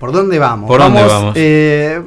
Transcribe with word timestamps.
¿Por 0.00 0.10
dónde 0.12 0.38
vamos? 0.40 0.66
¿Por 0.66 0.80
dónde 0.80 1.02
vamos? 1.04 1.34
eh, 1.36 2.00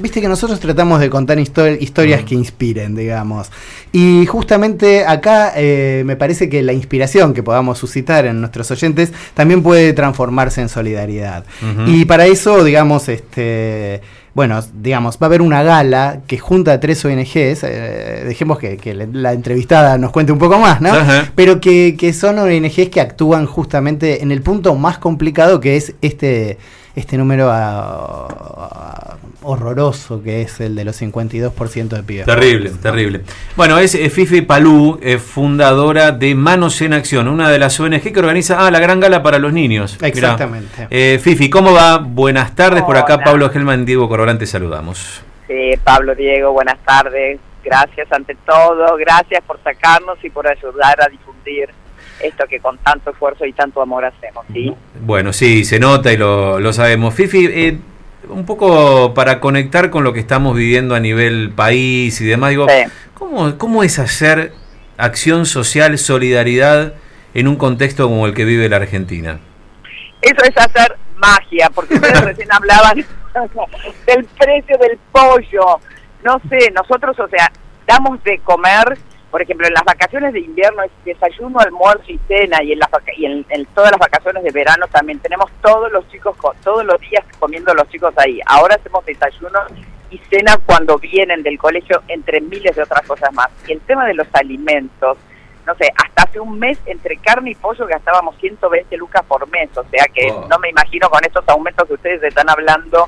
Viste 0.00 0.20
que 0.20 0.28
nosotros 0.28 0.60
tratamos 0.60 1.00
de 1.00 1.10
contar 1.10 1.38
histo- 1.38 1.76
historias 1.80 2.22
Mm. 2.22 2.24
que 2.24 2.34
inspiren, 2.36 2.94
digamos. 2.94 3.50
Y 3.90 4.26
justamente 4.26 5.04
acá 5.04 5.52
eh, 5.56 6.04
me 6.06 6.14
parece 6.14 6.48
que 6.48 6.62
la 6.62 6.72
inspiración 6.72 7.34
que 7.34 7.42
podamos 7.42 7.78
suscitar 7.78 8.24
en 8.24 8.40
nuestros 8.40 8.70
oyentes 8.70 9.12
también 9.34 9.60
puede 9.60 9.92
transformarse 9.94 10.60
en 10.60 10.68
solidaridad. 10.68 11.44
Y 11.86 12.04
para 12.04 12.26
eso, 12.26 12.62
digamos, 12.62 13.08
este. 13.08 14.00
Bueno, 14.34 14.60
digamos, 14.72 15.16
va 15.20 15.26
a 15.26 15.30
haber 15.30 15.42
una 15.42 15.64
gala 15.64 16.20
que 16.28 16.38
junta 16.38 16.74
a 16.74 16.78
tres 16.78 17.04
ONGs, 17.04 17.64
eh, 17.64 18.22
dejemos 18.24 18.60
que, 18.60 18.76
que 18.76 18.94
la- 18.94 19.08
la 19.10 19.32
entrevistada 19.32 19.98
nos 19.98 20.12
cuente 20.12 20.30
un 20.30 20.38
poco 20.38 20.58
más, 20.60 20.80
¿no? 20.80 20.90
Ajá. 20.90 21.32
Pero 21.34 21.60
que, 21.60 21.96
que 21.98 22.12
son 22.12 22.38
ONGs 22.38 22.88
que 22.88 23.00
actúan 23.00 23.46
justamente 23.46 24.22
en 24.22 24.30
el 24.30 24.42
punto 24.42 24.76
más 24.76 24.98
complicado 24.98 25.58
que 25.58 25.76
es 25.76 25.94
este, 26.02 26.56
este 26.98 27.16
número 27.16 27.48
ah, 27.50 28.26
ah, 28.28 29.16
horroroso 29.42 30.22
que 30.22 30.42
es 30.42 30.60
el 30.60 30.74
de 30.74 30.84
los 30.84 31.00
52% 31.00 31.88
de 31.88 32.02
pibes. 32.02 32.26
Terrible, 32.26 32.70
terrible. 32.82 33.22
Bueno, 33.56 33.78
es 33.78 33.94
eh, 33.94 34.10
Fifi 34.10 34.42
Palú, 34.42 34.98
eh, 35.00 35.18
fundadora 35.18 36.10
de 36.10 36.34
Manos 36.34 36.80
en 36.82 36.92
Acción, 36.92 37.28
una 37.28 37.50
de 37.50 37.58
las 37.58 37.78
ONG 37.78 38.12
que 38.12 38.18
organiza 38.18 38.66
ah, 38.66 38.70
la 38.70 38.80
gran 38.80 38.98
gala 38.98 39.22
para 39.22 39.38
los 39.38 39.52
niños. 39.52 39.96
Mirá. 40.00 40.08
Exactamente. 40.08 40.88
Eh, 40.90 41.20
Fifi, 41.22 41.48
¿cómo 41.48 41.72
va? 41.72 41.98
Buenas 41.98 42.54
tardes. 42.56 42.82
Por 42.82 42.96
acá 42.96 43.14
Hola. 43.14 43.24
Pablo 43.24 43.50
Gelman, 43.50 43.84
Diego 43.84 44.08
Corbalán, 44.08 44.38
te 44.38 44.46
saludamos. 44.46 45.22
Sí, 45.46 45.74
Pablo, 45.84 46.14
Diego, 46.14 46.52
buenas 46.52 46.78
tardes. 46.84 47.38
Gracias 47.64 48.10
ante 48.10 48.34
todo, 48.46 48.96
gracias 48.96 49.42
por 49.44 49.62
sacarnos 49.62 50.18
y 50.24 50.30
por 50.30 50.48
ayudar 50.48 51.00
a 51.02 51.08
difundir 51.08 51.68
esto 52.20 52.46
que 52.48 52.60
con 52.60 52.78
tanto 52.78 53.10
esfuerzo 53.10 53.44
y 53.44 53.52
tanto 53.52 53.80
amor 53.82 54.04
hacemos, 54.04 54.44
¿sí? 54.52 54.74
Bueno, 55.00 55.32
sí, 55.32 55.64
se 55.64 55.78
nota 55.78 56.12
y 56.12 56.16
lo, 56.16 56.58
lo 56.60 56.72
sabemos. 56.72 57.14
Fifi, 57.14 57.46
eh, 57.46 57.78
un 58.28 58.44
poco 58.44 59.14
para 59.14 59.40
conectar 59.40 59.90
con 59.90 60.04
lo 60.04 60.12
que 60.12 60.20
estamos 60.20 60.56
viviendo 60.56 60.94
a 60.94 61.00
nivel 61.00 61.52
país 61.54 62.20
y 62.20 62.24
demás, 62.26 62.50
digo, 62.50 62.66
Sí. 62.68 62.90
¿cómo, 63.14 63.56
¿cómo 63.58 63.82
es 63.82 63.98
hacer 63.98 64.52
acción 64.96 65.46
social, 65.46 65.96
solidaridad 65.98 66.94
en 67.34 67.48
un 67.48 67.56
contexto 67.56 68.08
como 68.08 68.26
el 68.26 68.34
que 68.34 68.44
vive 68.44 68.68
la 68.68 68.76
Argentina? 68.76 69.38
Eso 70.20 70.42
es 70.42 70.56
hacer 70.56 70.96
magia, 71.16 71.70
porque 71.74 71.94
ustedes 71.94 72.20
recién 72.24 72.48
hablaban 72.52 73.04
del 74.06 74.24
precio 74.24 74.76
del 74.78 74.98
pollo. 75.12 75.80
No 76.24 76.40
sé, 76.50 76.70
nosotros, 76.72 77.18
o 77.20 77.28
sea, 77.28 77.50
damos 77.86 78.22
de 78.24 78.38
comer, 78.40 78.98
por 79.30 79.42
ejemplo, 79.42 79.66
en 79.66 79.74
las 79.74 79.84
vacaciones 79.84 80.32
de 80.32 80.40
invierno 80.40 80.82
es 80.82 80.90
desayuno, 81.04 81.58
almuerzo 81.60 82.04
y 82.08 82.18
cena, 82.28 82.62
y 82.62 82.72
en, 82.72 82.78
las 82.78 82.88
y 83.16 83.26
en, 83.26 83.44
en 83.50 83.66
todas 83.66 83.90
las 83.90 84.00
vacaciones 84.00 84.42
de 84.42 84.50
verano 84.50 84.86
también 84.90 85.18
tenemos 85.20 85.50
todos 85.62 85.90
los 85.92 86.08
chicos, 86.10 86.36
co- 86.36 86.54
todos 86.64 86.84
los 86.84 86.98
días 87.00 87.24
comiendo 87.38 87.74
los 87.74 87.88
chicos 87.88 88.12
ahí. 88.16 88.40
Ahora 88.46 88.76
hacemos 88.76 89.04
desayuno 89.04 89.58
y 90.10 90.18
cena 90.30 90.56
cuando 90.64 90.98
vienen 90.98 91.42
del 91.42 91.58
colegio, 91.58 92.02
entre 92.08 92.40
miles 92.40 92.74
de 92.74 92.82
otras 92.82 93.06
cosas 93.06 93.32
más. 93.34 93.48
Y 93.66 93.72
el 93.72 93.80
tema 93.80 94.06
de 94.06 94.14
los 94.14 94.26
alimentos, 94.32 95.18
no 95.66 95.74
sé, 95.74 95.92
hasta 96.02 96.22
hace 96.22 96.40
un 96.40 96.58
mes 96.58 96.78
entre 96.86 97.18
carne 97.18 97.50
y 97.50 97.54
pollo 97.54 97.86
gastábamos 97.86 98.34
120 98.38 98.96
lucas 98.96 99.22
por 99.28 99.46
mes, 99.50 99.68
o 99.76 99.84
sea 99.90 100.06
que 100.14 100.30
Oh. 100.32 100.46
no 100.48 100.58
me 100.58 100.70
imagino 100.70 101.10
con 101.10 101.22
estos 101.24 101.46
aumentos 101.48 101.86
que 101.86 101.94
ustedes 101.94 102.22
están 102.22 102.48
hablando, 102.48 103.06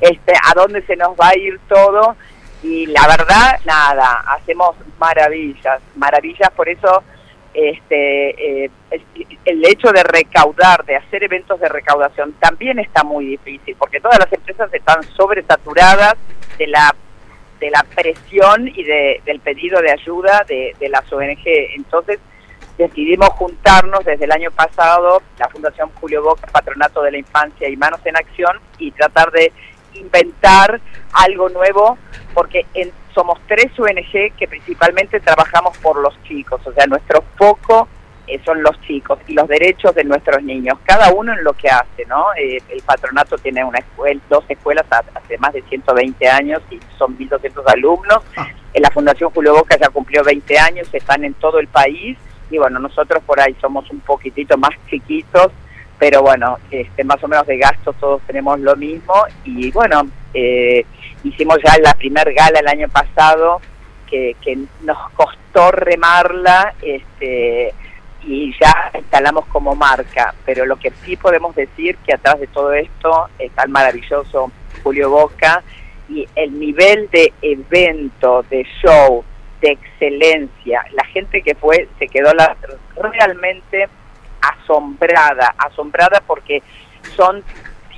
este, 0.00 0.32
a 0.34 0.52
dónde 0.54 0.82
se 0.82 0.94
nos 0.96 1.10
va 1.18 1.28
a 1.30 1.38
ir 1.38 1.58
todo. 1.68 2.14
Y 2.62 2.86
la 2.86 3.06
verdad, 3.06 3.58
nada, 3.64 4.24
hacemos 4.28 4.76
maravillas, 4.98 5.80
maravillas, 5.96 6.50
por 6.52 6.68
eso 6.68 7.02
este, 7.54 8.64
eh, 8.64 8.70
el, 8.90 9.04
el 9.44 9.64
hecho 9.66 9.92
de 9.92 10.02
recaudar, 10.02 10.84
de 10.84 10.96
hacer 10.96 11.24
eventos 11.24 11.60
de 11.60 11.68
recaudación, 11.68 12.34
también 12.34 12.78
está 12.78 13.02
muy 13.02 13.26
difícil, 13.26 13.76
porque 13.76 14.00
todas 14.00 14.18
las 14.18 14.32
empresas 14.32 14.72
están 14.72 15.02
sobresaturadas 15.16 16.14
de 16.58 16.66
la 16.68 16.94
de 17.62 17.70
la 17.70 17.84
presión 17.94 18.66
y 18.66 18.82
de, 18.82 19.22
del 19.24 19.38
pedido 19.38 19.80
de 19.80 19.92
ayuda 19.92 20.44
de, 20.48 20.74
de 20.80 20.88
las 20.88 21.10
ONG. 21.12 21.46
Entonces 21.76 22.18
decidimos 22.76 23.28
juntarnos 23.30 24.04
desde 24.04 24.24
el 24.24 24.32
año 24.32 24.50
pasado, 24.50 25.22
la 25.38 25.48
Fundación 25.48 25.88
Julio 26.00 26.24
Boca, 26.24 26.48
Patronato 26.48 27.02
de 27.02 27.12
la 27.12 27.18
Infancia 27.18 27.68
y 27.68 27.76
Manos 27.76 28.00
en 28.04 28.16
Acción, 28.16 28.58
y 28.78 28.90
tratar 28.90 29.30
de 29.30 29.52
inventar 29.94 30.80
algo 31.12 31.48
nuevo, 31.48 31.98
porque 32.34 32.66
en- 32.74 32.92
somos 33.14 33.38
tres 33.46 33.66
ONG 33.78 34.32
que 34.38 34.48
principalmente 34.48 35.20
trabajamos 35.20 35.76
por 35.78 35.98
los 36.00 36.14
chicos, 36.24 36.60
o 36.66 36.72
sea, 36.72 36.86
nuestro 36.86 37.22
foco 37.36 37.88
eh, 38.28 38.40
son 38.44 38.62
los 38.62 38.80
chicos 38.82 39.18
y 39.26 39.34
los 39.34 39.48
derechos 39.48 39.94
de 39.96 40.04
nuestros 40.04 40.42
niños, 40.44 40.78
cada 40.84 41.12
uno 41.12 41.32
en 41.32 41.42
lo 41.44 41.52
que 41.54 41.68
hace, 41.68 42.06
¿no? 42.06 42.26
Eh, 42.38 42.58
el 42.70 42.80
patronato 42.82 43.36
tiene 43.36 43.64
una 43.64 43.80
escuela, 43.80 44.20
dos 44.30 44.44
escuelas 44.48 44.86
ha- 44.92 45.02
hace 45.18 45.36
más 45.38 45.52
de 45.52 45.60
120 45.62 46.28
años 46.28 46.62
y 46.70 46.78
son 46.96 47.16
1.200 47.18 47.64
alumnos. 47.66 48.18
En 48.74 48.82
la 48.82 48.90
Fundación 48.90 49.30
Julio 49.30 49.54
Boca 49.54 49.76
ya 49.78 49.90
cumplió 49.90 50.22
20 50.24 50.56
años, 50.58 50.88
están 50.92 51.24
en 51.24 51.34
todo 51.34 51.58
el 51.58 51.66
país 51.66 52.16
y 52.50 52.58
bueno, 52.58 52.78
nosotros 52.78 53.22
por 53.24 53.40
ahí 53.40 53.54
somos 53.60 53.90
un 53.90 54.00
poquitito 54.00 54.56
más 54.56 54.70
chiquitos, 54.88 55.48
pero 56.02 56.20
bueno, 56.20 56.58
este, 56.68 57.04
más 57.04 57.22
o 57.22 57.28
menos 57.28 57.46
de 57.46 57.58
gastos 57.58 57.94
todos 58.00 58.20
tenemos 58.26 58.58
lo 58.58 58.74
mismo 58.74 59.14
y 59.44 59.70
bueno, 59.70 60.02
eh, 60.34 60.84
hicimos 61.22 61.58
ya 61.64 61.78
la 61.80 61.94
primer 61.94 62.34
gala 62.34 62.58
el 62.58 62.66
año 62.66 62.88
pasado 62.88 63.60
que, 64.10 64.34
que 64.42 64.58
nos 64.80 64.98
costó 65.12 65.70
remarla, 65.70 66.74
este 66.82 67.72
y 68.24 68.52
ya 68.60 68.90
instalamos 68.98 69.46
como 69.46 69.76
marca, 69.76 70.34
pero 70.44 70.66
lo 70.66 70.74
que 70.74 70.90
sí 71.04 71.14
podemos 71.16 71.54
decir 71.54 71.96
que 72.04 72.14
atrás 72.14 72.40
de 72.40 72.48
todo 72.48 72.72
esto 72.72 73.28
está 73.38 73.62
el 73.62 73.68
maravilloso 73.70 74.50
Julio 74.82 75.08
Boca 75.08 75.62
y 76.08 76.26
el 76.34 76.58
nivel 76.58 77.08
de 77.12 77.32
evento, 77.42 78.44
de 78.50 78.66
show, 78.82 79.22
de 79.60 79.70
excelencia, 79.70 80.84
la 80.94 81.04
gente 81.04 81.42
que 81.42 81.54
fue 81.54 81.88
se 82.00 82.08
quedó 82.08 82.34
la- 82.34 82.56
realmente 82.96 83.88
asombrada, 84.42 85.54
asombrada 85.58 86.20
porque 86.26 86.62
son 87.16 87.42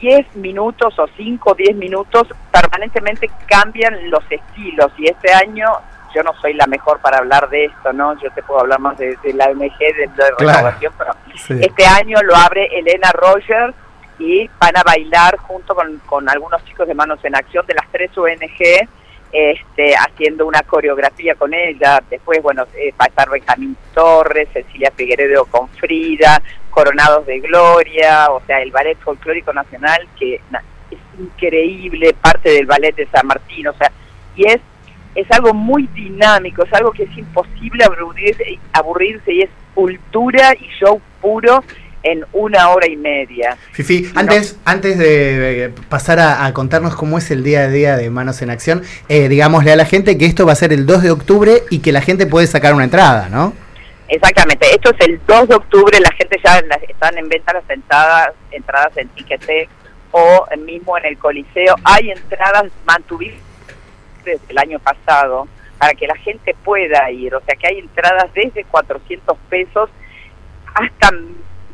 10 0.00 0.36
minutos 0.36 0.98
o 0.98 1.06
5 1.16 1.50
o 1.50 1.54
10 1.54 1.76
minutos, 1.76 2.28
permanentemente 2.52 3.30
cambian 3.46 4.10
los 4.10 4.22
estilos 4.30 4.92
y 4.98 5.08
este 5.08 5.32
año 5.32 5.66
yo 6.14 6.22
no 6.22 6.32
soy 6.40 6.52
la 6.54 6.66
mejor 6.66 7.00
para 7.00 7.18
hablar 7.18 7.48
de 7.48 7.64
esto, 7.64 7.92
¿no? 7.92 8.16
Yo 8.20 8.30
te 8.32 8.42
puedo 8.42 8.60
hablar 8.60 8.78
más 8.78 8.96
de, 8.98 9.16
de 9.22 9.32
la 9.32 9.46
ONG, 9.46 9.78
de, 9.78 9.92
de 9.94 10.08
Claro. 10.14 10.36
recaudación, 10.38 10.92
pero 10.96 11.12
Sí. 11.36 11.54
este 11.60 11.86
año 11.86 12.18
lo 12.22 12.36
abre 12.36 12.66
Elena 12.78 13.10
Rogers 13.12 13.74
y 14.20 14.48
van 14.60 14.76
a 14.76 14.82
bailar 14.84 15.36
junto 15.38 15.74
con, 15.74 15.98
con 16.06 16.28
algunos 16.28 16.64
chicos 16.66 16.86
de 16.86 16.94
Manos 16.94 17.18
en 17.24 17.34
Acción 17.34 17.66
de 17.66 17.74
las 17.74 17.88
tres 17.90 18.16
ONG, 18.16 18.88
este, 19.34 19.94
haciendo 19.96 20.46
una 20.46 20.62
coreografía 20.62 21.34
con 21.34 21.52
ella. 21.52 22.00
Después, 22.08 22.40
bueno, 22.40 22.66
eh, 22.76 22.92
va 22.92 23.06
a 23.06 23.08
estar 23.08 23.28
Benjamín 23.28 23.76
Torres, 23.92 24.48
Cecilia 24.52 24.92
Figueredo 24.94 25.44
con 25.46 25.68
Frida, 25.70 26.40
Coronados 26.70 27.26
de 27.26 27.40
Gloria, 27.40 28.30
o 28.30 28.40
sea, 28.46 28.62
el 28.62 28.70
Ballet 28.70 28.96
Folclórico 29.00 29.52
Nacional, 29.52 30.06
que 30.16 30.36
es 30.36 30.98
increíble, 31.18 32.14
parte 32.14 32.50
del 32.50 32.66
Ballet 32.66 32.94
de 32.94 33.06
San 33.08 33.26
Martín, 33.26 33.66
o 33.66 33.72
sea, 33.72 33.90
y 34.36 34.46
es 34.46 34.60
es 35.16 35.30
algo 35.30 35.54
muy 35.54 35.86
dinámico, 35.94 36.64
es 36.64 36.72
algo 36.72 36.90
que 36.90 37.04
es 37.04 37.18
imposible 37.18 37.84
aburrirse, 37.84 38.58
aburrirse 38.72 39.32
y 39.32 39.42
es 39.42 39.50
cultura 39.74 40.54
y 40.58 40.66
show 40.78 41.00
puro 41.20 41.62
en 42.04 42.24
una 42.32 42.68
hora 42.70 42.86
y 42.86 42.96
media. 42.96 43.56
Fifi, 43.72 44.02
No. 44.14 44.20
antes, 44.20 44.56
antes 44.64 44.98
de 44.98 45.72
pasar 45.88 46.20
a, 46.20 46.44
a 46.46 46.52
contarnos 46.54 46.94
cómo 46.94 47.18
es 47.18 47.30
el 47.30 47.42
día 47.42 47.62
a 47.62 47.68
día 47.68 47.96
de 47.96 48.08
Manos 48.10 48.40
en 48.42 48.50
Acción, 48.50 48.82
eh, 49.08 49.28
digámosle 49.28 49.72
a 49.72 49.76
la 49.76 49.86
gente 49.86 50.16
que 50.16 50.26
esto 50.26 50.46
va 50.46 50.52
a 50.52 50.56
ser 50.56 50.72
el 50.72 50.86
2 50.86 51.02
de 51.02 51.10
octubre 51.10 51.62
y 51.70 51.80
que 51.80 51.92
la 51.92 52.00
gente 52.02 52.26
puede 52.26 52.46
sacar 52.46 52.74
una 52.74 52.84
entrada, 52.84 53.28
¿no? 53.30 53.52
Exactamente, 54.06 54.66
esto 54.70 54.90
es 54.90 55.06
el 55.08 55.18
2 55.26 55.48
de 55.48 55.54
octubre, 55.56 55.98
la 55.98 56.10
gente 56.12 56.38
ya 56.44 56.60
las- 56.62 56.82
están 56.82 57.16
en 57.16 57.26
venta 57.28 57.54
las 57.54 57.68
entradas, 57.70 58.32
entradas 58.50 58.94
en 58.98 59.08
Ticketek 59.08 59.68
o 60.12 60.46
mismo 60.58 60.96
en 60.98 61.06
el 61.06 61.18
Coliseo. 61.18 61.74
Hay 61.84 62.10
entradas 62.10 62.64
mantuvimos 62.84 63.40
desde 64.24 64.40
el 64.50 64.58
año 64.58 64.78
pasado 64.78 65.48
para 65.78 65.94
que 65.94 66.06
la 66.06 66.16
gente 66.16 66.54
pueda 66.64 67.10
ir, 67.10 67.34
o 67.34 67.40
sea 67.40 67.56
que 67.56 67.66
hay 67.66 67.78
entradas 67.78 68.26
desde 68.34 68.62
400 68.64 69.36
pesos 69.48 69.88
hasta 70.74 71.10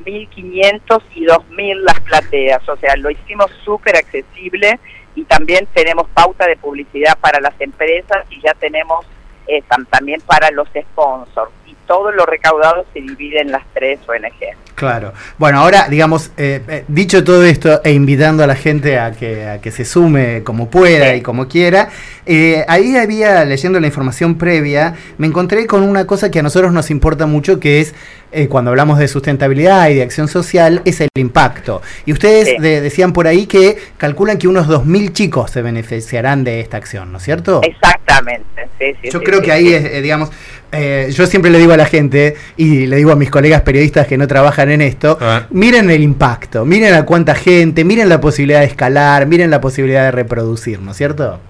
1.500 0.05 1.03
y 1.15 1.25
2.000 1.27 1.75
las 1.83 2.01
plateas, 2.01 2.69
o 2.69 2.77
sea, 2.77 2.97
lo 2.97 3.11
hicimos 3.11 3.51
súper 3.65 3.97
accesible 3.97 4.79
y 5.15 5.25
también 5.25 5.67
tenemos 5.75 6.09
pauta 6.15 6.47
de 6.47 6.57
publicidad 6.57 7.19
para 7.21 7.41
las 7.41 7.55
empresas 7.61 8.25
y 8.31 8.41
ya 8.41 8.55
tenemos 8.55 9.05
eh, 9.47 9.63
tam- 9.69 9.87
también 9.91 10.21
para 10.21 10.51
los 10.53 10.69
sponsors 10.69 11.51
y 11.67 11.75
todo 11.87 12.13
lo 12.13 12.25
recaudado 12.25 12.87
se 12.93 13.01
divide 13.01 13.41
en 13.41 13.51
las 13.51 13.63
tres 13.75 13.99
ONG. 14.09 14.57
Claro. 14.77 15.13
Bueno, 15.39 15.59
ahora, 15.59 15.89
digamos, 15.89 16.31
eh, 16.37 16.63
eh, 16.69 16.85
dicho 16.87 17.25
todo 17.25 17.45
esto 17.45 17.81
e 17.85 17.91
invitando 17.93 18.45
a 18.45 18.47
la 18.47 18.55
gente 18.55 18.99
a 18.99 19.11
que, 19.13 19.47
a 19.49 19.61
que 19.61 19.71
se 19.73 19.85
sume 19.85 20.43
como 20.45 20.71
pueda 20.71 21.11
Sí. 21.11 21.17
y 21.17 21.21
como 21.23 21.49
quiera, 21.49 21.89
eh, 22.27 22.65
ahí 22.69 22.97
había, 22.97 23.45
leyendo 23.45 23.81
la 23.81 23.89
información 23.89 24.39
previa, 24.39 24.95
me 25.19 25.27
encontré 25.27 25.67
con 25.67 25.83
una 25.83 26.07
cosa 26.07 26.31
que 26.31 26.39
a 26.39 26.43
nosotros 26.43 26.73
nos 26.73 26.91
importa 26.91 27.27
mucho, 27.27 27.59
que 27.59 27.81
es 27.81 27.95
eh, 28.33 28.49
cuando 28.49 28.71
hablamos 28.71 28.99
de 28.99 29.09
sustentabilidad 29.09 29.89
y 29.89 29.95
de 29.95 30.03
acción 30.03 30.29
social, 30.29 30.83
es 30.85 31.01
el 31.01 31.09
impacto. 31.17 31.83
Y 32.07 32.13
ustedes 32.13 32.61
decían 32.61 33.13
por 33.13 33.27
ahí 33.27 33.47
que 33.47 33.77
calculan 33.97 34.39
que 34.39 34.49
unos 34.49 34.69
2.000 34.69 35.13
chicos 35.13 35.51
se 35.51 35.63
beneficiarán 35.63 36.45
de 36.45 36.61
esta 36.61 36.77
acción, 36.77 37.11
¿no 37.13 37.19
es 37.19 37.25
cierto? 37.25 37.61
Exactamente, 37.63 38.67
Yo 39.11 39.23
creo 39.23 39.43
que 39.43 39.53
ahí, 39.53 39.73
es, 39.73 39.85
eh, 39.85 40.03
digamos, 40.03 40.31
eh, 40.73 41.11
yo 41.13 41.27
siempre 41.27 41.51
le 41.51 41.59
digo 41.59 41.73
a 41.73 41.77
la 41.77 41.87
gente 41.87 42.37
y 42.57 42.87
le 42.87 42.97
digo 42.97 43.11
a 43.11 43.17
mis 43.17 43.31
colegas 43.31 43.63
periodistas 43.63 44.07
que 44.07 44.17
no 44.17 44.29
trabajan 44.29 44.71
en 44.71 44.83
esto, 44.83 45.19
ah. 45.21 45.47
miren 45.51 45.91
el 45.91 46.03
impacto, 46.03 46.65
miren 46.65 46.95
a 46.95 47.05
cuánta 47.05 47.35
gente, 47.35 47.85
miren 47.85 48.09
la 48.09 48.21
posibilidad 48.21 48.61
de 48.61 48.67
escalar, 48.67 49.27
miren 49.27 49.51
la 49.51 49.61
posibilidad 49.61 50.05
de 50.05 50.11
reproducir, 50.13 50.81
¿no 50.81 50.93
es 50.93 50.97
cierto? 50.97 51.41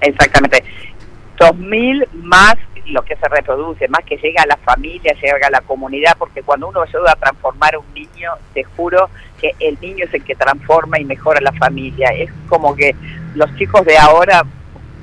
Exactamente. 0.00 0.64
2.000 1.38 2.06
más 2.14 2.54
lo 2.86 3.02
que 3.02 3.16
se 3.16 3.28
reproduce, 3.28 3.88
más 3.88 4.04
que 4.04 4.16
llega 4.16 4.42
a 4.42 4.46
la 4.46 4.56
familia, 4.56 5.14
llega 5.14 5.46
a 5.46 5.50
la 5.50 5.60
comunidad, 5.60 6.16
porque 6.18 6.42
cuando 6.42 6.68
uno 6.68 6.82
ayuda 6.82 7.12
a 7.12 7.16
transformar 7.16 7.74
a 7.74 7.78
un 7.78 7.94
niño, 7.94 8.32
te 8.52 8.64
juro 8.64 9.08
que 9.40 9.54
el 9.60 9.78
niño 9.80 10.04
es 10.04 10.14
el 10.14 10.24
que 10.24 10.34
transforma 10.34 10.98
y 10.98 11.04
mejora 11.04 11.40
la 11.40 11.52
familia. 11.52 12.10
Es 12.10 12.30
como 12.48 12.74
que 12.74 12.94
los 13.34 13.54
chicos 13.56 13.84
de 13.84 13.96
ahora, 13.98 14.42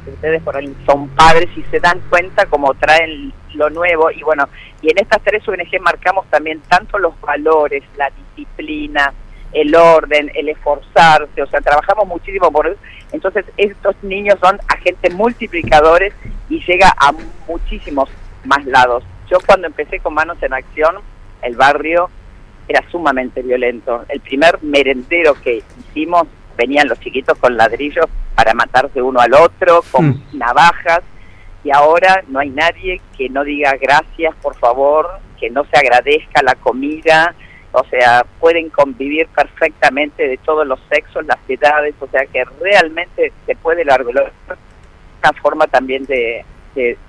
ustedes 0.08 0.42
por 0.44 0.56
ahí 0.58 0.76
son 0.86 1.10
padres 1.10 1.50
y 1.56 1.64
se 1.64 1.80
dan 1.80 2.00
cuenta 2.10 2.46
como 2.46 2.74
traen 2.74 3.34
lo 3.54 3.70
nuevo 3.70 4.10
y 4.12 4.22
bueno, 4.24 4.48
y 4.82 4.92
en 4.92 4.98
estas 4.98 5.22
tres 5.22 5.48
ONG 5.48 5.82
marcamos 5.82 6.26
también 6.30 6.62
tanto 6.68 6.98
los 6.98 7.20
valores, 7.22 7.84
la 7.98 8.10
disciplina, 8.36 9.14
el 9.54 9.76
orden, 9.76 10.32
el 10.36 10.50
esforzarse, 10.50 11.42
o 11.42 11.48
sea, 11.48 11.62
trabajamos 11.62 12.08
muchísimo 12.08 12.52
por 12.52 12.68
eso. 12.68 12.78
Entonces, 13.12 13.46
estos 13.58 13.96
niños 14.02 14.38
son 14.42 14.60
agentes 14.68 15.14
multiplicadores 15.14 16.14
y 16.50 16.64
llega 16.66 16.94
a 16.98 17.12
muchísimos 17.48 18.10
más 18.46 18.66
lados. 18.66 19.04
Yo 19.30 19.38
cuando 19.46 19.68
empecé 19.68 20.00
con 20.00 20.14
Manos 20.14 20.38
en 20.42 20.54
Acción, 20.54 20.96
el 21.42 21.56
barrio 21.56 22.10
era 22.68 22.84
sumamente 22.90 23.42
violento. 23.42 24.06
El 24.10 24.22
primer 24.22 24.62
merendero 24.62 25.34
que 25.42 25.64
hicimos, 25.80 26.28
venían 26.58 26.88
los 26.88 27.00
chiquitos 27.00 27.38
con 27.38 27.58
ladrillos 27.58 28.06
para 28.36 28.54
matarse 28.54 29.02
uno 29.02 29.20
al 29.20 29.34
otro, 29.34 29.84
con 29.92 30.10
mm. 30.10 30.24
navajas, 30.34 31.02
y 31.64 31.72
ahora 31.72 32.24
no 32.28 32.40
hay 32.40 32.50
nadie 32.50 33.02
que 33.18 33.30
no 33.30 33.44
diga 33.44 33.74
gracias, 33.80 34.36
por 34.42 34.56
favor, 34.58 35.08
que 35.40 35.50
no 35.50 35.66
se 35.66 35.78
agradezca 35.78 36.42
la 36.44 36.56
comida, 36.56 37.36
o 37.72 37.84
sea, 37.86 38.26
pueden 38.40 38.70
convivir 38.70 39.28
perfectamente 39.28 40.28
de 40.28 40.38
todos 40.38 40.68
los 40.68 40.80
sexos, 40.90 41.26
las 41.26 41.40
edades, 41.48 41.96
o 42.00 42.08
sea 42.08 42.26
que 42.26 42.44
realmente 42.60 43.32
se 43.46 43.56
puede 43.56 43.86
la 43.86 43.98
una 44.04 45.34
forma 45.42 45.68
también 45.68 46.06
de, 46.06 46.46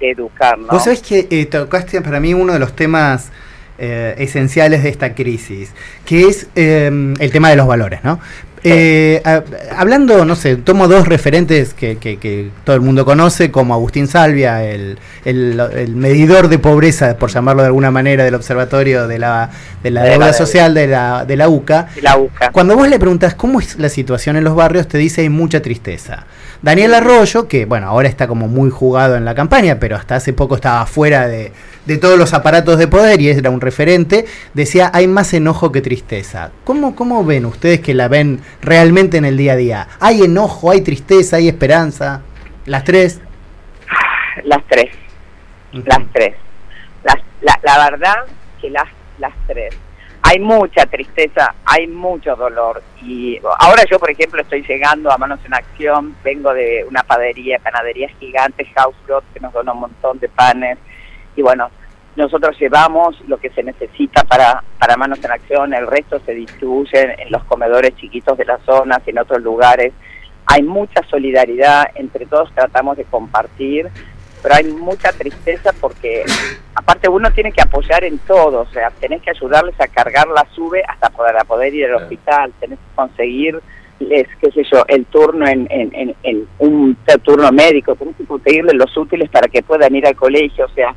educar. 0.01 0.59
¿no? 0.59 0.69
Vos 0.69 0.85
sabés 0.85 1.03
que 1.03 1.29
eh, 1.31 1.47
tocaste 1.47 2.01
para 2.01 2.19
mí 2.19 2.35
uno 2.35 2.53
de 2.53 2.59
los 2.59 2.75
temas 2.75 3.31
eh, 3.79 4.15
esenciales 4.19 4.83
de 4.83 4.89
esta 4.89 5.15
crisis, 5.15 5.73
que 6.05 6.23
es 6.27 6.49
em, 6.57 7.15
el 7.21 7.31
tema 7.31 7.49
de 7.49 7.57
los 7.57 7.67
valores, 7.67 8.03
¿no? 8.03 8.21
Eh, 8.65 9.21
hablando, 9.77 10.25
no 10.25 10.37
sé, 10.37 10.57
tomo 10.57 10.87
dos 10.87 11.09
referentes 11.09 11.75
que, 11.75 11.97
que, 11.97 12.51
todo 12.65 12.77
el 12.77 12.83
mundo 12.83 13.05
conoce, 13.05 13.51
como 13.51 13.75
Agustín 13.75 14.07
Salvia, 14.07 14.65
el, 14.65 14.99
el, 15.25 15.97
medidor 15.97 16.49
de 16.49 16.59
pobreza, 16.59 17.17
por 17.17 17.31
llamarlo 17.31 17.63
de 17.63 17.69
alguna 17.69 17.91
manera, 17.91 18.25
del 18.25 18.35
Observatorio 18.35 19.09
de 19.09 19.19
la, 19.19 19.51
de 19.83 19.91
la 19.91 20.05
Deuda 20.05 20.33
Social 20.33 20.75
de 20.75 20.87
la, 20.87 21.25
de 21.25 21.37
la 21.37 21.49
UCA. 21.49 21.89
La 22.01 22.17
UCA. 22.17 22.53
Cuando 22.53 22.77
vos 22.77 22.89
le 22.89 22.99
preguntas 22.99 23.35
cómo 23.35 23.61
es 23.61 23.79
la 23.79 23.89
situación 23.89 24.37
en 24.37 24.45
los 24.45 24.55
barrios, 24.55 24.87
te 24.87 24.99
dice 24.99 25.23
hay 25.23 25.29
mucha 25.29 25.61
tristeza. 25.61 26.27
Daniel 26.63 26.95
Arroyo, 26.95 27.49
que 27.49 27.65
bueno, 27.65 27.89
ahora 27.89 28.09
está 28.09 28.29
como 28.29 28.47
muy 28.47 28.71
jugado 28.71 29.17
en 29.17 29.25
la 29.25 29.35
campaña, 29.35 29.81
pero 29.81 29.97
hasta 29.97 30.15
hace 30.15 30.33
poco 30.33 30.55
estaba 30.55 30.87
fuera 30.87 31.27
de, 31.27 31.53
de 31.87 31.99
todos 31.99 32.17
los 32.17 32.33
aparatos 32.35 32.79
de 32.79 32.87
poder 32.87 33.21
y 33.21 33.29
era 33.31 33.51
un 33.51 33.61
referente, 33.61 34.27
decía 34.55 34.89
hay 34.95 35.09
más 35.09 35.35
enojo 35.35 35.73
que 35.73 35.81
tristeza. 35.81 36.53
¿Cómo, 36.63 36.95
¿Cómo 36.95 37.25
ven 37.25 37.47
ustedes 37.47 37.81
que 37.81 37.95
la 37.95 38.07
ven 38.07 38.41
realmente 38.61 39.17
en 39.17 39.25
el 39.25 39.37
día 39.37 39.55
a 39.55 39.57
día? 39.57 39.89
¿Hay 39.99 40.23
enojo, 40.23 40.71
hay 40.71 40.83
tristeza, 40.83 41.37
hay 41.37 41.49
esperanza? 41.49 42.23
¿Las 42.65 42.85
tres? 42.85 43.21
Las 44.45 44.63
tres, 44.69 44.95
las 45.73 46.01
tres. 46.13 46.35
la, 47.03 47.59
la 47.65 47.91
verdad 47.91 48.15
que 48.61 48.71
las, 48.71 48.89
las 49.19 49.33
tres 49.49 49.75
hay 50.23 50.39
mucha 50.39 50.87
tristeza, 50.87 51.55
hay 51.65 51.87
mucho 51.87 52.37
dolor. 52.37 52.83
Y 53.03 53.41
ahora 53.59 53.83
yo, 53.91 53.99
por 53.99 54.11
ejemplo, 54.11 54.41
estoy 54.41 54.63
llegando 54.63 55.11
a 55.11 55.19
Manos 55.19 55.41
en 55.45 55.55
Acción, 55.55 56.17
vengo 56.23 56.55
de 56.55 56.85
una 56.89 57.03
padería, 57.03 57.59
panadería 57.59 58.09
gigante, 58.21 58.65
House 58.77 58.95
que 59.35 59.41
nos 59.41 59.53
dona 59.53 59.73
un 59.73 59.81
montón 59.81 60.19
de 60.21 60.29
panes. 60.29 60.79
Y 61.35 61.43
bueno, 61.43 61.71
nosotros 62.15 62.57
llevamos 62.61 63.21
lo 63.27 63.39
que 63.39 63.51
se 63.51 63.63
necesita 63.63 64.23
para, 64.25 64.63
para 64.79 64.97
Manos 64.97 65.23
en 65.25 65.33
Acción, 65.33 65.75
el 65.75 65.87
resto 65.87 66.21
se 66.21 66.35
distribuye 66.35 67.23
en 67.23 67.33
los 67.33 67.43
comedores 67.45 67.97
chiquitos 67.97 68.39
de 68.39 68.45
las 68.45 68.63
zonas 68.63 69.01
y 69.07 69.11
en 69.11 69.19
otros 69.19 69.43
lugares. 69.43 69.93
Hay 70.47 70.63
mucha 70.63 71.03
solidaridad, 71.09 71.91
entre 71.95 72.27
todos 72.27 72.53
tratamos 72.55 72.97
de 72.97 73.05
compartir 73.05 73.91
pero 74.43 74.57
hay 74.57 74.65
mucha 74.65 75.13
tristeza 75.13 75.73
porque 75.81 76.25
aparte 76.75 77.09
uno 77.09 77.31
tiene 77.33 77.53
que 77.53 77.63
apoyar 77.63 78.03
en 78.05 78.19
todo, 78.19 78.63
o 78.63 78.67
sea, 78.67 78.91
tenés 78.91 79.23
que 79.23 79.31
ayudarles 79.31 79.81
a 79.81 79.87
cargar 79.87 80.27
la 80.29 80.47
sube 80.55 80.83
hasta 80.87 81.11
poder, 81.11 81.37
poder 81.47 81.75
ir 81.75 81.87
al 81.87 82.03
hospital, 82.03 82.53
tenés 82.59 82.79
que 82.79 82.95
conseguirles, 82.97 83.63
qué 83.99 84.51
sé 84.53 84.65
yo, 84.71 84.85
el 84.89 85.05
turno 85.07 85.47
en, 85.47 85.67
en, 85.71 86.15
en, 86.23 86.49
un 86.59 86.97
turno 87.23 87.53
médico, 87.53 87.95
tenés 87.95 88.17
que 88.17 88.25
conseguirles 88.25 88.75
los 88.75 88.97
útiles 88.97 89.31
para 89.31 89.49
que 89.49 89.63
puedan 89.63 89.95
ir 89.95 90.07
al 90.07 90.17
colegio, 90.17 90.67
o 90.67 90.71
sea, 90.71 90.95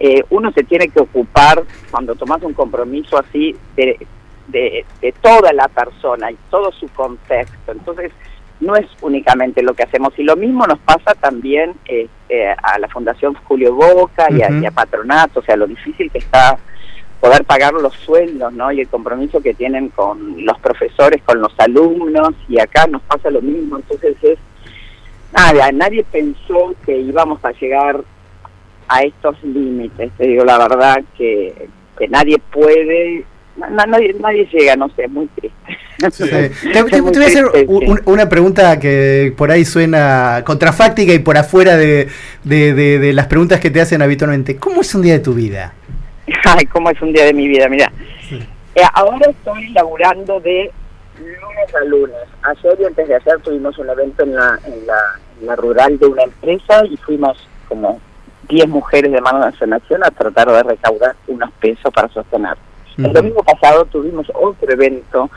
eh, 0.00 0.22
uno 0.30 0.50
se 0.52 0.64
tiene 0.64 0.88
que 0.88 1.00
ocupar 1.00 1.62
cuando 1.90 2.14
tomas 2.14 2.42
un 2.42 2.52
compromiso 2.52 3.18
así 3.18 3.54
de, 3.76 4.06
de, 4.48 4.84
de 5.00 5.12
toda 5.12 5.52
la 5.52 5.68
persona 5.68 6.30
y 6.30 6.36
todo 6.50 6.72
su 6.72 6.88
contexto, 6.88 7.72
entonces 7.72 8.12
no 8.60 8.76
es 8.76 8.86
únicamente 9.00 9.62
lo 9.62 9.74
que 9.74 9.82
hacemos. 9.82 10.18
Y 10.18 10.22
lo 10.22 10.36
mismo 10.36 10.66
nos 10.66 10.78
pasa 10.80 11.14
también 11.14 11.74
este, 11.84 12.50
a 12.50 12.78
la 12.78 12.88
Fundación 12.88 13.34
Julio 13.44 13.74
Boca 13.74 14.28
y, 14.30 14.42
a, 14.42 14.70
Patronato, 14.70 15.40
o 15.40 15.42
sea, 15.42 15.56
lo 15.56 15.66
difícil 15.66 16.10
que 16.10 16.18
está 16.18 16.58
poder 17.20 17.44
pagar 17.44 17.72
los 17.72 17.94
sueldos, 17.94 18.52
¿no? 18.52 18.70
Y 18.72 18.80
el 18.80 18.88
compromiso 18.88 19.40
que 19.40 19.54
tienen 19.54 19.88
con 19.88 20.44
los 20.44 20.58
profesores, 20.60 21.22
con 21.24 21.40
los 21.40 21.52
alumnos, 21.58 22.34
y 22.48 22.60
acá 22.60 22.86
nos 22.86 23.02
pasa 23.02 23.30
lo 23.30 23.40
mismo. 23.40 23.76
Entonces 23.76 24.16
es, 24.22 24.38
nada, 25.32 25.72
nadie 25.72 26.04
pensó 26.04 26.74
que 26.84 26.96
íbamos 26.98 27.42
a 27.44 27.52
llegar 27.52 28.02
a 28.88 29.02
estos 29.02 29.42
límites. 29.42 30.12
Te 30.16 30.26
digo 30.26 30.44
la 30.44 30.58
verdad 30.58 31.02
que, 31.16 31.68
que 31.98 32.08
nadie 32.08 32.38
puede 32.38 33.24
nadie, 33.56 34.14
nadie 34.20 34.48
llega, 34.52 34.76
no 34.76 34.88
sé, 34.90 35.08
muy 35.08 35.26
triste. 35.28 35.56
Te, 36.72 36.82
voy 36.82 37.24
a 37.24 37.26
hacer 37.26 37.46
una 38.04 38.28
pregunta 38.28 38.78
que 38.78 39.32
por 39.34 39.50
ahí 39.50 39.64
suena 39.64 40.42
contrafáctica 40.44 41.14
y 41.14 41.20
por 41.20 41.38
afuera 41.38 41.76
de, 41.76 42.08
de, 42.44 43.12
las 43.14 43.26
preguntas 43.26 43.60
que 43.60 43.70
te 43.70 43.80
hacen 43.80 44.02
habitualmente. 44.02 44.56
¿Cómo 44.56 44.82
es 44.82 44.94
un 44.94 45.02
día 45.02 45.14
de 45.14 45.20
tu 45.20 45.32
vida? 45.32 45.72
Ay, 46.44 46.66
¿cómo 46.66 46.90
es 46.90 47.00
un 47.00 47.12
día 47.12 47.24
de 47.24 47.32
mi 47.32 47.48
vida? 47.48 47.68
Mira, 47.68 47.90
eh, 48.74 48.82
ahora 48.92 49.30
estoy 49.30 49.68
laburando 49.70 50.38
de 50.40 50.70
lunes 51.18 51.74
a 51.74 51.84
lunes. 51.86 52.16
Ayer 52.42 52.78
y 52.78 52.84
antes 52.84 53.08
de 53.08 53.14
ayer 53.14 53.38
tuvimos 53.42 53.78
un 53.78 53.88
evento 53.88 54.22
en 54.22 54.34
la, 54.34 54.58
en 54.66 54.86
la, 54.86 54.98
en 55.40 55.46
la 55.46 55.56
rural 55.56 55.98
de 55.98 56.06
una 56.06 56.24
empresa 56.24 56.84
y 56.84 56.96
fuimos 56.98 57.48
como 57.68 58.00
10 58.48 58.68
mujeres 58.68 59.12
de 59.12 59.20
mano 59.20 59.40
de 59.40 59.46
a 59.46 60.10
tratar 60.10 60.50
de 60.50 60.62
recaudar 60.62 61.16
unos 61.26 61.50
pesos 61.52 61.92
para 61.92 62.08
sostener 62.08 62.56
el 62.98 63.12
domingo 63.12 63.42
pasado 63.42 63.84
tuvimos 63.86 64.26
otro 64.34 64.72
evento 64.72 65.30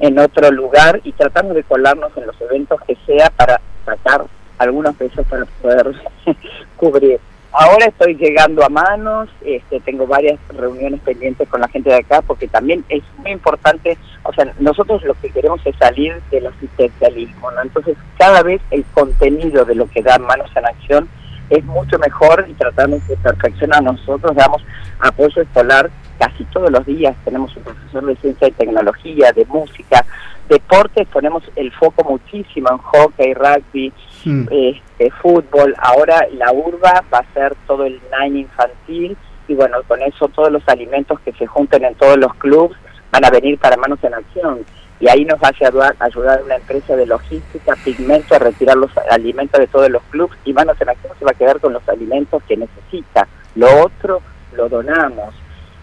en 0.00 0.18
otro 0.18 0.50
lugar 0.50 1.00
y 1.04 1.12
tratamos 1.12 1.54
de 1.54 1.64
colarnos 1.64 2.10
en 2.16 2.26
los 2.26 2.40
eventos 2.40 2.80
que 2.86 2.96
sea 3.06 3.30
para 3.30 3.60
sacar 3.84 4.24
algunos 4.58 4.94
pesos 4.96 5.26
para 5.26 5.44
poder 5.62 5.94
cubrir. 6.76 7.20
Ahora 7.50 7.86
estoy 7.86 8.14
llegando 8.14 8.62
a 8.62 8.68
manos, 8.68 9.28
este, 9.44 9.80
tengo 9.80 10.06
varias 10.06 10.38
reuniones 10.50 11.00
pendientes 11.00 11.48
con 11.48 11.60
la 11.60 11.68
gente 11.68 11.88
de 11.88 11.96
acá 11.96 12.20
porque 12.20 12.46
también 12.46 12.84
es 12.88 13.02
muy 13.16 13.30
importante, 13.30 13.96
o 14.22 14.32
sea, 14.34 14.52
nosotros 14.60 15.02
lo 15.04 15.14
que 15.14 15.30
queremos 15.30 15.60
es 15.64 15.74
salir 15.76 16.20
del 16.30 16.46
asistencialismo, 16.46 17.50
¿no? 17.52 17.62
Entonces, 17.62 17.96
cada 18.18 18.42
vez 18.42 18.60
el 18.70 18.84
contenido 18.92 19.64
de 19.64 19.76
lo 19.76 19.88
que 19.88 20.02
da 20.02 20.18
Manos 20.18 20.50
en 20.54 20.66
Acción 20.66 21.08
es 21.48 21.64
mucho 21.64 21.98
mejor 21.98 22.44
y 22.48 22.52
tratamos 22.52 23.06
de 23.08 23.16
perfeccionar. 23.16 23.82
Nosotros 23.82 24.36
damos 24.36 24.62
apoyo 25.00 25.42
escolar 25.42 25.90
casi 26.18 26.44
todos 26.46 26.70
los 26.70 26.84
días, 26.84 27.14
tenemos 27.24 27.56
un 27.56 27.62
profesor 27.62 28.04
de 28.06 28.16
ciencia 28.16 28.48
y 28.48 28.52
tecnología, 28.52 29.32
de 29.32 29.44
música, 29.46 30.04
deportes, 30.48 31.06
ponemos 31.08 31.44
el 31.56 31.72
foco 31.72 32.04
muchísimo 32.04 32.68
en 32.70 32.78
hockey, 32.78 33.34
rugby, 33.34 33.92
hmm. 34.24 34.46
este, 34.50 35.10
fútbol. 35.22 35.74
Ahora 35.78 36.26
la 36.32 36.52
urba 36.52 37.04
va 37.12 37.18
a 37.18 37.32
ser 37.32 37.54
todo 37.66 37.84
el 37.84 38.00
nine 38.20 38.40
infantil 38.40 39.16
y 39.46 39.54
bueno, 39.54 39.78
con 39.86 40.02
eso 40.02 40.28
todos 40.28 40.50
los 40.50 40.66
alimentos 40.68 41.20
que 41.20 41.32
se 41.32 41.46
junten 41.46 41.84
en 41.84 41.94
todos 41.94 42.16
los 42.18 42.34
clubes 42.34 42.76
van 43.10 43.24
a 43.24 43.30
venir 43.30 43.58
para 43.58 43.76
Manos 43.76 44.02
en 44.02 44.14
Acción 44.14 44.64
y 45.00 45.08
ahí 45.08 45.24
nos 45.24 45.40
va 45.40 45.48
a 45.48 45.66
ayudar, 45.66 45.96
ayudar 46.00 46.42
una 46.42 46.56
empresa 46.56 46.96
de 46.96 47.06
logística, 47.06 47.76
pigmento, 47.84 48.34
a 48.34 48.40
retirar 48.40 48.76
los 48.76 48.90
alimentos 49.10 49.60
de 49.60 49.68
todos 49.68 49.88
los 49.88 50.02
clubes 50.10 50.36
y 50.44 50.52
Manos 50.52 50.80
en 50.80 50.88
Acción 50.88 51.12
se 51.18 51.24
va 51.24 51.30
a 51.30 51.34
quedar 51.34 51.60
con 51.60 51.72
los 51.72 51.88
alimentos 51.88 52.42
que 52.48 52.56
necesita. 52.56 53.28
Lo 53.54 53.84
otro 53.84 54.20
lo 54.52 54.68
donamos. 54.68 55.34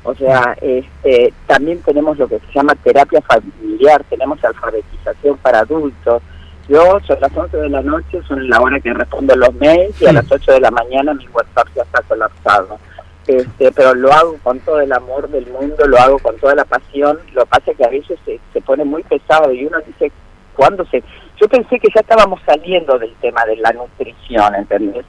O 0.04 0.14
sea, 0.14 0.56
este, 0.62 1.34
también 1.48 1.82
tenemos 1.82 2.18
lo 2.20 2.28
que 2.28 2.40
se 2.40 2.54
llama 2.54 2.76
terapia 2.76 3.22
familiar, 3.22 4.04
tenemos 4.08 4.44
alfabetización 4.44 5.38
para 5.38 5.60
adultos. 5.60 6.22
Yo, 6.68 7.00
son 7.08 7.20
las 7.20 7.36
11 7.36 7.58
de 7.58 7.70
la 7.70 7.82
noche, 7.82 8.22
son 8.28 8.48
la 8.48 8.62
hora 8.62 8.80
que 8.80 8.94
respondo 8.94 9.36
los 9.36 9.54
mails 9.56 10.00
y 10.02 10.06
a 10.06 10.14
las 10.14 10.32
8 10.32 10.54
de 10.54 10.60
la 10.60 10.72
mañana 10.72 11.14
mi 11.16 11.28
WhatsApp 11.30 11.68
ya 11.76 11.82
está 11.82 12.04
colapsado. 12.04 12.78
Este, 13.26 13.72
pero 13.72 13.96
lo 13.96 14.12
hago 14.14 14.38
con 14.44 14.60
todo 14.60 14.80
el 14.80 14.92
amor 14.94 15.28
del 15.30 15.48
mundo, 15.48 15.88
lo 15.88 15.98
hago 15.98 16.20
con 16.20 16.38
toda 16.38 16.54
la 16.54 16.66
pasión. 16.66 17.18
Lo 17.34 17.42
que 17.46 17.50
pasa 17.50 17.72
es 17.72 17.78
que 17.78 17.86
a 17.86 17.90
veces 17.90 18.20
se, 18.26 18.40
se 18.54 18.62
pone 18.62 18.86
muy 18.86 19.02
pesado 19.02 19.52
y 19.52 19.66
uno 19.66 19.80
dice, 19.88 20.12
¿cuándo 20.56 20.86
se...? 20.86 21.04
Yo 21.42 21.48
pensé 21.48 21.80
que 21.80 21.90
ya 21.94 22.02
estábamos 22.02 22.40
saliendo 22.46 23.00
del 23.00 23.14
tema 23.16 23.44
de 23.46 23.58
la 23.58 23.74
nutrición, 23.74 24.54
¿entendés? 24.54 25.06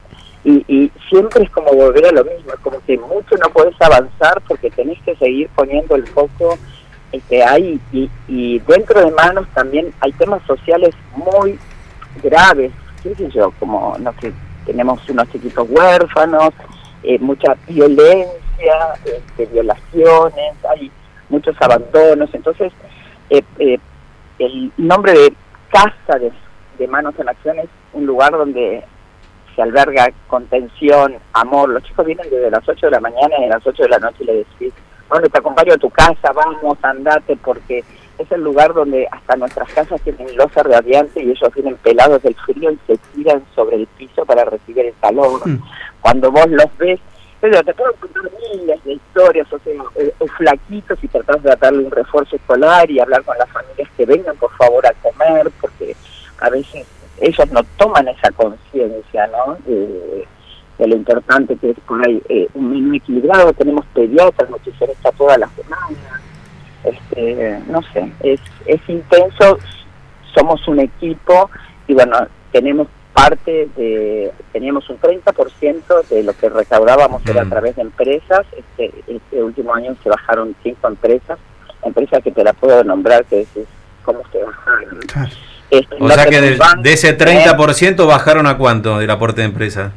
Y, 0.47 0.93
siempre 1.09 1.43
es 1.43 1.51
como 1.51 1.73
volver 1.73 2.07
a 2.07 2.13
lo 2.13 2.25
mismo, 2.25 2.53
es 2.53 2.61
como 2.61 2.81
que 2.85 2.97
mucho 2.99 3.37
no 3.37 3.51
puedes 3.53 3.75
avanzar 3.81 4.41
porque 4.47 4.71
tenés 4.71 5.01
que 5.03 5.17
seguir 5.17 5.49
poniendo 5.57 5.97
el 5.97 6.07
foco 6.07 6.57
este, 7.11 7.43
ahí 7.43 7.81
y, 7.93 8.09
y 8.29 8.59
dentro 8.61 9.05
de 9.05 9.11
manos 9.11 9.47
también 9.55 9.93
hay 10.01 10.13
temas 10.13 10.43
sociales 10.47 10.95
muy 11.17 11.59
graves, 12.23 12.73
qué 13.03 13.15
sé 13.17 13.29
yo, 13.31 13.53
como 13.59 13.97
no 13.99 14.13
sé, 14.21 14.33
tenemos 14.65 15.09
unos 15.09 15.29
chiquitos 15.31 15.69
huérfanos, 15.69 16.51
eh, 17.03 17.19
mucha 17.19 17.57
violencia, 17.69 18.95
este, 19.05 19.47
violaciones, 19.47 20.65
hay 20.71 20.91
muchos 21.29 21.57
abandonos, 21.61 22.33
entonces 22.33 22.73
eh, 23.31 23.43
eh, 23.59 23.79
el 24.39 24.73
nombre 24.77 25.13
de 25.13 25.35
Casa 25.71 26.19
de, 26.19 26.31
de 26.79 26.87
Manos 26.87 27.15
en 27.19 27.29
Acción 27.29 27.59
es 27.59 27.69
un 27.93 28.07
lugar 28.07 28.31
donde 28.33 28.85
se 29.57 29.63
alberga 29.63 30.13
contención, 30.29 31.17
amor. 31.33 31.71
Los 31.71 31.83
chicos 31.83 32.07
vienen 32.07 32.29
desde 32.31 32.51
las 32.51 32.69
8 32.69 32.87
de 32.87 32.93
la 32.93 33.01
mañana 33.01 33.35
y 33.41 33.45
a 33.45 33.49
las 33.49 33.67
8 33.67 33.83
de 33.83 33.89
la 33.89 33.99
noche 33.99 34.25
le 34.25 34.35
decís, 34.37 34.73
bueno, 35.09 35.29
te 35.29 35.39
acompaño 35.39 35.73
a 35.75 35.79
tu 35.79 35.91
casa, 35.91 36.33
vamos, 36.35 36.79
andate, 36.83 37.37
porque 37.37 37.83
es 38.19 38.33
el 38.33 38.43
lugar 38.43 38.75
donde 38.75 39.09
hasta 39.11 39.37
nuestras 39.37 39.73
casas 39.73 40.01
tienen 40.03 40.37
losa 40.37 40.63
radiante 40.63 41.23
y 41.23 41.31
ellos 41.31 41.55
vienen 41.55 41.77
pelados 41.77 42.23
del 42.23 42.35
frío 42.35 42.71
y 42.71 42.79
se 42.87 42.97
tiran 43.15 43.43
sobre 43.55 43.77
el 43.77 43.87
piso 43.87 44.25
para 44.25 44.45
recibir 44.45 44.87
el 44.87 44.95
calor. 45.01 45.47
Mm. 45.47 45.63
Cuando 46.01 46.31
vos 46.31 46.47
los 46.49 46.79
ves, 46.79 47.01
pero 47.41 47.63
te 47.63 47.75
puedo 47.75 47.93
contar 47.95 48.23
miles 48.53 48.83
de 48.85 48.95
historias, 48.95 49.53
o 49.53 49.59
sea, 49.59 49.73
eh, 49.97 50.13
flaquitos 50.37 50.99
y 51.03 51.09
tratás 51.09 51.43
de 51.43 51.55
darle 51.57 51.85
un 51.85 51.91
refuerzo 51.91 52.37
escolar 52.37 52.91
y 52.91 53.01
hablar 53.01 53.23
con 53.25 53.37
las 53.39 53.49
familias 53.51 53.89
que 53.97 54.07
vengan 54.07 54.37
por 54.37 54.51
favor 54.57 54.87
a 54.87 54.93
comer, 54.95 55.51
porque 55.61 55.95
a 56.41 56.51
veces 56.51 56.87
ellos 57.21 57.51
no 57.51 57.63
toman 57.77 58.09
esa 58.09 58.31
conciencia, 58.33 59.27
¿no? 59.29 59.57
de 60.79 60.87
lo 60.87 60.97
importante 60.97 61.57
que 61.57 61.71
es 61.71 61.81
por 61.81 62.05
ahí 62.07 62.23
eh, 62.29 62.49
un 62.55 62.71
menú 62.71 62.95
equilibrado, 62.95 63.53
tenemos 63.55 63.87
pediatras, 63.95 64.51
nutricionistas 64.51 65.15
todas 65.17 65.39
las 65.39 65.51
semanas, 65.53 66.21
este, 66.85 67.61
no 67.67 67.83
sé, 67.93 68.13
es, 68.21 68.41
es 68.67 68.81
intenso, 68.89 69.59
somos 70.35 70.67
un 70.69 70.81
equipo 70.81 71.51
y 71.89 71.95
bueno, 71.95 72.29
tenemos 72.53 72.89
parte 73.15 73.69
de, 73.77 74.31
teníamos 74.53 74.89
un 74.91 75.01
30% 75.01 76.09
de 76.09 76.23
lo 76.23 76.35
que 76.35 76.51
recaudábamos 76.51 77.23
era 77.27 77.41
a 77.41 77.45
mm. 77.45 77.51
través 77.51 77.77
de 77.77 77.83
empresas, 77.83 78.47
este, 78.55 78.93
este 79.07 79.43
último 79.43 79.75
año 79.75 79.97
se 80.03 80.11
bajaron 80.11 80.55
cinco 80.63 80.89
empresas, 80.89 81.39
empresas 81.83 82.23
que 82.23 82.33
te 82.33 82.45
la 82.45 82.53
puedo 82.53 82.85
nombrar, 82.85 83.25
que 83.25 83.41
es, 83.41 83.49
cómo 84.05 84.21
se 84.31 84.43
bajaron. 84.43 85.01
Este, 85.81 85.97
o 85.99 86.09
sea 86.09 86.27
que 86.27 86.41
de, 86.41 86.93
ese 86.93 87.17
30% 87.17 88.07
bajaron 88.07 88.47
a 88.47 88.57
cuánto 88.57 88.99
del 88.99 89.11
aporte 89.11 89.43
de 89.43 89.47
empresa? 89.47 89.93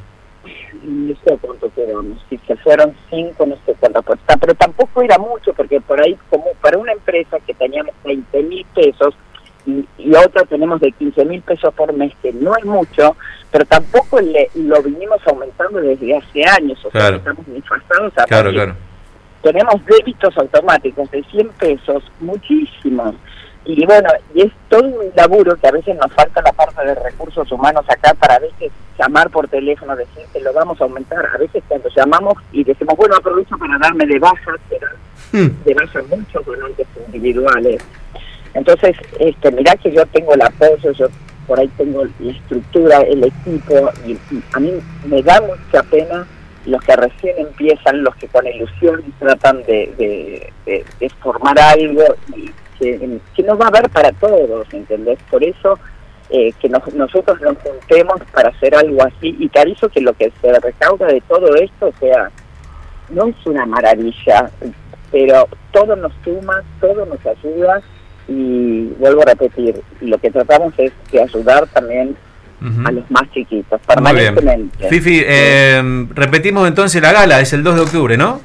No 0.83 1.13
sé 1.23 1.37
cuánto 1.41 1.71
quedamos, 1.73 2.17
si 2.29 2.37
se 2.47 2.55
fueron 2.57 2.93
5, 3.09 3.45
no 3.45 3.55
sé 3.65 3.75
cuánto 3.79 4.01
pero 4.39 4.55
tampoco 4.55 5.01
era 5.01 5.17
mucho, 5.17 5.53
porque 5.53 5.81
por 5.81 6.01
ahí, 6.01 6.17
como 6.29 6.45
para 6.61 6.77
una 6.77 6.93
empresa 6.93 7.37
que 7.45 7.53
teníamos 7.53 7.93
20 8.03 8.43
mil 8.43 8.65
pesos 8.73 9.13
y, 9.65 9.85
otra 10.15 10.43
tenemos 10.45 10.79
de 10.79 10.91
15 10.91 11.25
mil 11.25 11.41
pesos 11.41 11.73
por 11.73 11.93
mes, 11.93 12.13
que 12.21 12.33
no 12.33 12.55
es 12.57 12.65
mucho, 12.65 13.15
pero 13.51 13.65
tampoco 13.65 14.19
le, 14.19 14.49
lo 14.55 14.81
vinimos 14.81 15.19
aumentando 15.27 15.79
desde 15.79 16.17
hace 16.17 16.45
años, 16.45 16.83
o 16.85 16.91
sea, 16.91 17.09
estamos 17.09 17.45
disfrazados 17.47 18.13
a 18.17 18.23
claro, 18.23 18.51
claro. 18.51 18.75
Tenemos 19.41 19.75
débitos 19.85 20.37
automáticos 20.37 21.09
de 21.11 21.23
100 21.23 21.49
pesos, 21.49 22.03
muchísimos 22.19 23.15
y 23.73 23.85
bueno, 23.85 24.09
y 24.33 24.41
es 24.41 24.51
todo 24.67 24.83
un 24.83 25.11
laburo 25.15 25.55
que 25.57 25.67
a 25.67 25.71
veces 25.71 25.95
nos 25.95 26.11
falta 26.13 26.41
la 26.41 26.51
parte 26.53 26.83
de 26.83 26.95
recursos 26.95 27.51
humanos 27.51 27.85
acá 27.87 28.13
para 28.15 28.35
a 28.35 28.39
veces 28.39 28.71
llamar 28.97 29.29
por 29.29 29.47
teléfono, 29.47 29.95
decir 29.95 30.23
que 30.33 30.39
lo 30.39 30.51
vamos 30.53 30.81
a 30.81 30.85
aumentar. 30.85 31.23
A 31.33 31.37
veces 31.37 31.63
cuando 31.67 31.87
llamamos 31.95 32.33
y 32.51 32.63
decimos, 32.63 32.95
bueno, 32.97 33.15
aprovecho 33.15 33.57
para 33.57 33.77
darme 33.77 34.07
de 34.07 34.17
bajas, 34.17 34.55
pero 34.69 34.87
hmm. 35.33 35.63
de 35.63 35.73
bajas 35.75 36.03
muchos 36.09 36.45
donantes 36.45 36.87
individuales. 37.05 37.83
Entonces, 38.55 38.95
este, 39.19 39.51
mirá 39.51 39.75
que 39.75 39.91
yo 39.91 40.03
tengo 40.07 40.33
el 40.33 40.41
apoyo, 40.41 40.91
yo 40.91 41.07
por 41.45 41.59
ahí 41.59 41.67
tengo 41.77 42.05
la 42.19 42.31
estructura, 42.31 43.01
el 43.01 43.23
equipo, 43.23 43.91
y, 44.05 44.17
a 44.53 44.59
mí 44.59 44.73
me 45.05 45.21
da 45.21 45.41
mucha 45.41 45.83
pena 45.83 46.25
los 46.65 46.81
que 46.83 46.95
recién 46.95 47.37
empiezan, 47.37 48.03
los 48.03 48.15
que 48.15 48.27
con 48.27 48.45
ilusión 48.47 49.03
tratan 49.19 49.63
de, 49.63 49.93
de, 50.65 50.85
de 50.99 51.09
formar 51.21 51.57
algo 51.59 52.03
y 52.35 52.51
que, 52.79 53.43
no 53.43 53.57
va 53.57 53.65
a 53.65 53.69
haber 53.69 53.89
para 53.89 54.11
todos, 54.13 54.67
¿entendés? 54.73 55.19
Por 55.29 55.43
eso 55.43 55.77
eh, 56.29 56.53
que 56.61 56.69
nosotros 56.69 57.41
nos 57.41 57.57
juntemos 57.57 58.21
para 58.31 58.49
hacer 58.49 58.75
algo 58.75 59.03
así 59.03 59.35
y 59.39 59.49
te 59.49 59.59
aviso 59.59 59.89
que 59.89 60.01
lo 60.01 60.13
que 60.13 60.31
se 60.41 60.59
recauda 60.59 61.07
de 61.07 61.21
todo 61.21 61.55
esto, 61.55 61.87
o 61.87 61.93
sea, 61.99 62.31
no 63.09 63.27
es 63.27 63.35
una 63.45 63.65
maravilla, 63.65 64.49
pero 65.11 65.47
todo 65.71 65.95
nos 65.95 66.13
suma, 66.23 66.63
todo 66.79 67.05
nos 67.05 67.25
ayuda 67.25 67.81
y 68.27 68.85
vuelvo 68.99 69.23
a 69.23 69.25
repetir, 69.25 69.81
lo 70.01 70.17
que 70.19 70.29
tratamos 70.29 70.73
es 70.77 70.91
de 71.11 71.21
ayudar 71.21 71.67
también 71.67 72.15
a 72.85 72.91
los 72.91 73.09
más 73.09 73.23
chiquitos, 73.31 73.79
permanentemente. 73.87 74.89
Fifi, 74.89 75.23
eh, 75.25 75.81
repetimos 76.13 76.67
entonces 76.67 77.01
la 77.01 77.13
gala, 77.13 77.39
es 77.39 77.53
el 77.53 77.63
2 77.63 77.75
de 77.75 77.81
octubre, 77.81 78.17
¿no? 78.17 78.41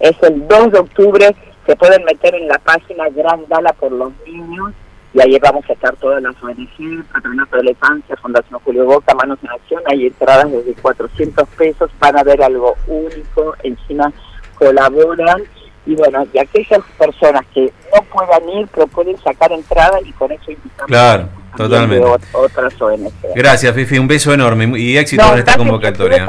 Es 0.00 0.16
el 0.22 0.46
2 0.48 0.72
de 0.72 0.78
octubre 0.78 1.36
se 1.66 1.76
pueden 1.76 2.04
meter 2.04 2.34
en 2.34 2.48
la 2.48 2.58
página 2.58 3.08
Gran 3.10 3.44
Gala 3.48 3.72
por 3.72 3.92
los 3.92 4.12
Niños 4.26 4.72
y 5.12 5.20
ahí 5.20 5.38
vamos 5.40 5.64
a 5.68 5.72
estar 5.72 5.94
todas 5.96 6.20
las 6.20 6.34
ONG, 6.42 7.04
Patronato 7.12 7.56
de 7.56 7.64
la 7.64 7.70
Infancia, 7.70 8.16
Fundación 8.16 8.58
Julio 8.64 8.84
Boca, 8.84 9.14
Manos 9.14 9.38
en 9.42 9.50
Acción, 9.50 9.82
hay 9.86 10.06
entradas 10.08 10.50
desde 10.50 10.74
400 10.74 11.48
pesos, 11.50 11.90
van 12.00 12.18
a 12.18 12.24
ver 12.24 12.42
algo 12.42 12.74
único, 12.88 13.54
encima 13.62 14.12
colaboran 14.56 15.42
y 15.86 15.94
bueno, 15.94 16.26
y 16.32 16.38
aquellas 16.38 16.80
personas 16.98 17.44
que 17.54 17.72
no 17.94 18.02
puedan 18.04 18.48
ir, 18.58 18.68
pero 18.74 18.86
pueden 18.88 19.16
sacar 19.18 19.52
entrada 19.52 20.00
y 20.04 20.10
con 20.12 20.32
eso 20.32 20.50
invitamos 20.50 20.86
claro, 20.86 21.28
totalmente. 21.56 22.06
otras 22.32 22.82
ONG. 22.82 23.12
Gracias, 23.36 23.72
Fifi, 23.72 23.98
un 23.98 24.08
beso 24.08 24.32
enorme 24.32 24.78
y 24.78 24.96
éxito 24.96 25.24
en 25.32 25.38
esta 25.38 25.56
convocatoria 25.56 26.26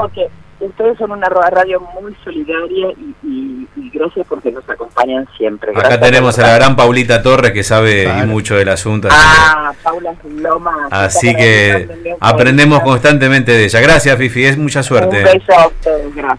ustedes 0.60 0.98
son 0.98 1.12
una 1.12 1.28
radio 1.28 1.80
muy 2.00 2.14
solidaria 2.24 2.88
y, 3.22 3.65
gracias 3.92 4.26
porque 4.28 4.50
nos 4.52 4.68
acompañan 4.68 5.26
siempre. 5.36 5.72
Acá 5.76 6.00
tenemos 6.00 6.38
a 6.38 6.42
la 6.42 6.54
gran 6.54 6.76
Paulita 6.76 7.22
Torres 7.22 7.52
que 7.52 7.62
sabe 7.62 8.08
mucho 8.26 8.56
del 8.56 8.68
asunto. 8.68 9.08
Ah, 9.10 9.72
Paula 9.82 10.14
Loma. 10.24 10.88
Así 10.90 11.34
que 11.34 12.16
aprendemos 12.20 12.80
constantemente 12.80 13.52
de 13.52 13.64
ella. 13.64 13.80
Gracias, 13.80 14.16
Fifi, 14.16 14.44
es 14.44 14.58
mucha 14.58 14.82
suerte. 14.82 15.18
Un 15.18 15.24
beso 15.24 15.52
a 15.58 15.66
ustedes, 15.68 16.14
gracias. 16.14 16.34